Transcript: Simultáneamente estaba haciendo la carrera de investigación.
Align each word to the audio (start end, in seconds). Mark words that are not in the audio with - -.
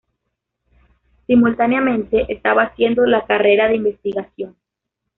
Simultáneamente 1.27 2.25
estaba 2.33 2.63
haciendo 2.63 3.05
la 3.05 3.27
carrera 3.27 3.67
de 3.67 3.75
investigación. 3.75 4.55